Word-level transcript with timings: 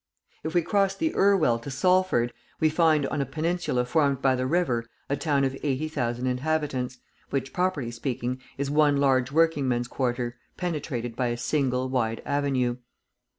If 0.43 0.55
we 0.55 0.63
cross 0.63 0.95
the 0.95 1.13
Irwell 1.15 1.59
to 1.59 1.69
Salford, 1.69 2.33
we 2.59 2.69
find 2.69 3.05
on 3.09 3.21
a 3.21 3.25
peninsula 3.27 3.85
formed 3.85 4.19
by 4.19 4.35
the 4.35 4.47
river, 4.47 4.83
a 5.09 5.15
town 5.15 5.43
of 5.43 5.55
eighty 5.61 5.87
thousand 5.87 6.25
inhabitants, 6.25 6.97
which, 7.29 7.53
properly 7.53 7.91
speaking, 7.91 8.41
is 8.57 8.71
one 8.71 8.97
large 8.97 9.31
working 9.31 9.67
men's 9.67 9.87
quarter, 9.87 10.37
penetrated 10.57 11.15
by 11.15 11.27
a 11.27 11.37
single 11.37 11.87
wide 11.87 12.23
avenue. 12.25 12.77